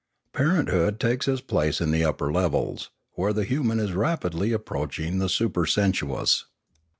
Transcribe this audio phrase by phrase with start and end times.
[0.33, 5.29] Parenthood takes its place in the upper levels, where the human is rapidly approaching the
[5.29, 6.45] supersensuous.